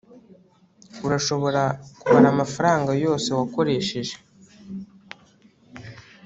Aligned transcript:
urashobora 1.05 1.61
kubara 2.01 2.27
amafaranga 2.33 2.91
yose 3.03 3.27
wakoresheje 3.37 4.13